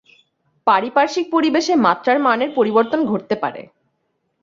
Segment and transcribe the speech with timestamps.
[0.67, 3.61] পারিপার্শ্বিক পরিবেশে মাত্রার মানের পরিবর্তন ঘটতে পারে।